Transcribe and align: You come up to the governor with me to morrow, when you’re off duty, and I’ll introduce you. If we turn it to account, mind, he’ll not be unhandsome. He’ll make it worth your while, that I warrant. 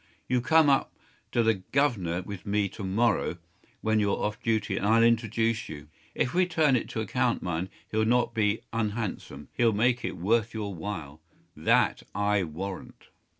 You 0.27 0.41
come 0.41 0.67
up 0.67 0.95
to 1.31 1.43
the 1.43 1.53
governor 1.53 2.23
with 2.23 2.43
me 2.43 2.67
to 2.69 2.83
morrow, 2.83 3.37
when 3.81 3.99
you’re 3.99 4.17
off 4.17 4.41
duty, 4.41 4.75
and 4.75 4.83
I’ll 4.83 5.03
introduce 5.03 5.69
you. 5.69 5.89
If 6.15 6.33
we 6.33 6.47
turn 6.47 6.75
it 6.75 6.89
to 6.89 7.01
account, 7.01 7.43
mind, 7.43 7.69
he’ll 7.91 8.03
not 8.05 8.33
be 8.33 8.61
unhandsome. 8.73 9.49
He’ll 9.53 9.73
make 9.73 10.03
it 10.03 10.17
worth 10.17 10.55
your 10.55 10.73
while, 10.73 11.21
that 11.55 12.01
I 12.15 12.41
warrant. 12.43 13.09